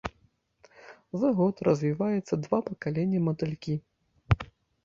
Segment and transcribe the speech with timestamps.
[1.23, 3.73] За год развіваецца два пакалення матылькі.